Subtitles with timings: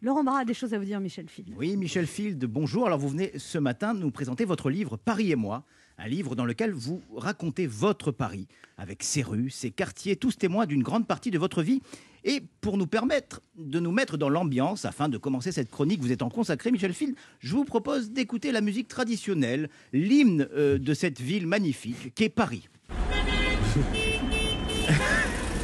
[0.00, 1.52] Laurent Barra a des choses à vous dire, Michel Field.
[1.56, 2.86] Oui, Michel Field, bonjour.
[2.86, 5.64] Alors vous venez ce matin nous présenter votre livre Paris et moi,
[5.98, 8.48] un livre dans lequel vous racontez votre Paris,
[8.78, 11.80] avec ses rues, ses quartiers, tous témoins d'une grande partie de votre vie.
[12.24, 16.12] Et pour nous permettre de nous mettre dans l'ambiance, afin de commencer cette chronique, vous
[16.12, 20.94] êtes en consacré, Michel Field, je vous propose d'écouter la musique traditionnelle, l'hymne euh, de
[20.94, 22.68] cette ville magnifique qu'est Paris.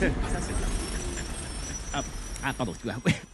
[0.00, 0.06] Ça,
[2.44, 2.74] Ah, pardon.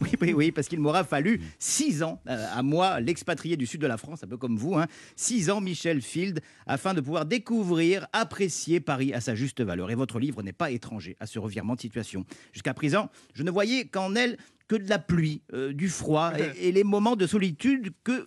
[0.01, 3.81] Oui, oui, oui, parce qu'il m'aura fallu six ans euh, à moi, l'expatrié du sud
[3.81, 7.25] de la France, un peu comme vous, hein, six ans, Michel Field, afin de pouvoir
[7.25, 9.91] découvrir, apprécier Paris à sa juste valeur.
[9.91, 12.25] Et votre livre n'est pas étranger à ce revirement de situation.
[12.53, 16.69] Jusqu'à présent, je ne voyais qu'en elle que de la pluie, euh, du froid et,
[16.69, 18.25] et les moments de solitude que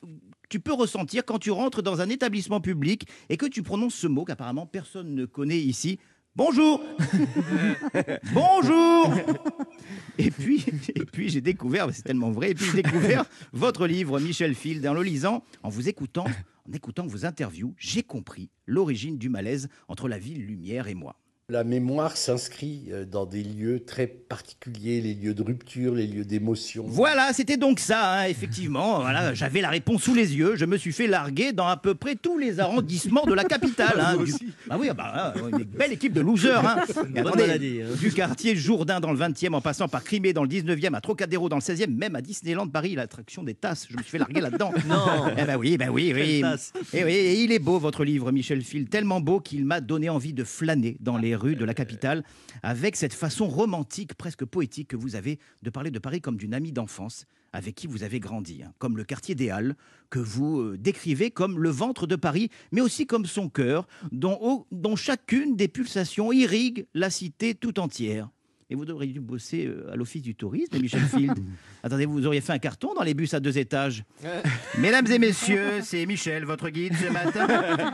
[0.51, 4.07] tu peux ressentir quand tu rentres dans un établissement public et que tu prononces ce
[4.07, 5.99] mot qu'apparemment personne ne connaît ici.
[6.37, 6.83] Bonjour.
[8.35, 9.09] Bonjour.
[10.19, 10.67] Et puis,
[10.97, 14.85] et puis j'ai découvert, c'est tellement vrai, et puis j'ai découvert votre livre, Michel Field,
[14.85, 16.25] en le lisant, en vous écoutant,
[16.69, 21.21] en écoutant vos interviews, j'ai compris l'origine du malaise entre la ville lumière et moi.
[21.51, 26.25] La mémoire s'inscrit euh, dans des lieux très particuliers, les lieux de rupture, les lieux
[26.25, 26.87] d'émotion.
[26.89, 29.01] Voilà, c'était donc ça, hein, effectivement.
[29.05, 30.57] Voilà, j'avais la réponse sous les yeux.
[30.57, 34.01] Je me suis fait larguer dans à peu près tous les arrondissements de la capitale.
[34.01, 34.33] hein, du-
[34.71, 36.67] Ah oui, ah bah, hein, une belle équipe de losers.
[36.67, 36.79] hein.
[37.15, 37.95] Et attendez, maladie, hein.
[38.01, 41.51] Du quartier Jourdain dans le 20e, en passant par Crimée dans le 19e, à Trocadéro
[41.51, 43.87] dans le 16e, même à Disneyland Paris, l'attraction des tasses.
[43.91, 44.73] Je me suis fait larguer là-dedans.
[44.89, 45.27] Non.
[45.37, 46.41] Eh ben oui, ben oui, oui.
[46.41, 46.73] Quelle tasse.
[46.95, 50.09] Et oui, et il est beau votre livre, Michel Field, tellement beau qu'il m'a donné
[50.09, 52.25] envie de flâner dans les rues de la capitale
[52.63, 56.55] avec cette façon romantique, presque poétique que vous avez de parler de Paris comme d'une
[56.55, 59.77] amie d'enfance avec qui vous avez grandi, hein, comme le quartier des Halles
[60.11, 64.97] que vous euh, décrivez comme le ventre de Paris, mais aussi comme son cœur, dont,
[64.97, 68.29] chacune des pulsations irrigue la cité tout entière.
[68.71, 71.39] Et vous auriez dû bosser euh, à l'office du tourisme, Michel Field.
[71.83, 74.05] Attendez, vous auriez fait un carton dans les bus à deux étages.
[74.79, 77.47] Mesdames et messieurs, c'est Michel, votre guide ce matin.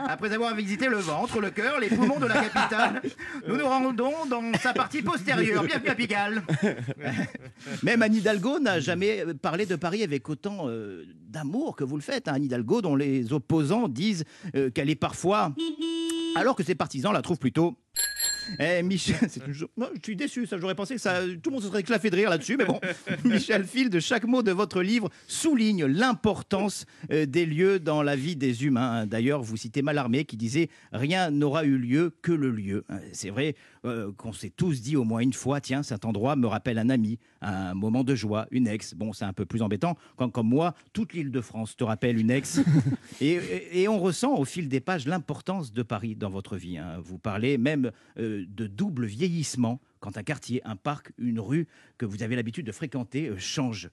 [0.07, 3.01] Après avoir visité le ventre, le cœur, les poumons de la capitale,
[3.47, 5.63] nous nous rendons dans sa partie postérieure.
[5.63, 6.43] Bienvenue à Pigalle.
[7.83, 12.01] Même Anne Hidalgo n'a jamais parlé de Paris avec autant euh, d'amour que vous le
[12.01, 12.27] faites.
[12.27, 12.33] hein.
[12.35, 14.23] Anne Hidalgo, dont les opposants disent
[14.55, 15.53] euh, qu'elle est parfois,
[16.35, 17.75] alors que ses partisans la trouvent plutôt.
[18.59, 19.69] Eh, Michel, c'est toujours...
[19.77, 20.57] non, je suis déçu, ça.
[20.59, 22.79] J'aurais pensé que ça, tout le monde se serait éclaté de rire là-dessus, mais bon.
[23.25, 28.35] Michel Field, chaque mot de votre livre souligne l'importance euh, des lieux dans la vie
[28.35, 29.05] des humains.
[29.05, 32.85] D'ailleurs, vous citez Mallarmé qui disait Rien n'aura eu lieu que le lieu.
[33.13, 36.47] C'est vrai euh, qu'on s'est tous dit au moins une fois Tiens, cet endroit me
[36.47, 38.93] rappelle un ami, un moment de joie, une ex.
[38.93, 42.17] Bon, c'est un peu plus embêtant quand, comme moi, toute l'île de France te rappelle
[42.19, 42.61] une ex.
[43.21, 46.77] et on ressent au fil des pages l'importance de Paris dans votre vie.
[46.77, 46.99] hein.
[47.03, 52.05] Vous parlez même euh, de double vieillissement quand un quartier, un parc, une rue que
[52.05, 53.89] vous avez l'habitude de fréquenter euh, change.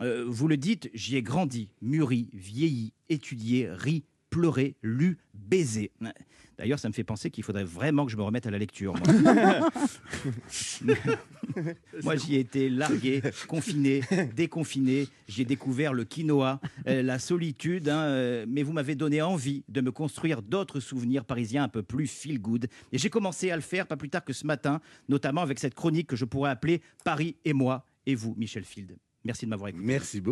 [0.00, 5.92] Euh, vous le dites, j'y ai grandi, mûri, vieilli, étudié, ri, pleuré, lu, baisé.
[6.58, 8.94] D'ailleurs, ça me fait penser qu'il faudrait vraiment que je me remette à la lecture.
[8.94, 9.70] Moi,
[12.02, 14.00] Moi, j'y ai été largué, confiné,
[14.34, 15.06] déconfiné.
[15.28, 17.88] J'ai découvert le quinoa, euh, la solitude.
[17.88, 21.82] hein, euh, mais vous m'avez donné envie de me construire d'autres souvenirs parisiens un peu
[21.82, 22.66] plus feel good.
[22.90, 25.74] Et j'ai commencé à le faire pas plus tard que ce matin, notamment avec cette
[25.74, 28.96] chronique que je pourrais appeler Paris et moi et vous, Michel Field.
[29.24, 29.84] Merci de m'avoir écouté.
[29.84, 30.30] Merci beaucoup.